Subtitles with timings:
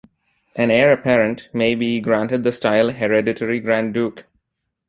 [0.55, 4.25] An heir apparent may be granted the style 'Hereditary Grand Duke'.